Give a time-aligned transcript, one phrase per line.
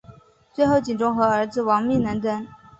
[0.51, 2.47] 最后景忠和儿子亡命能登。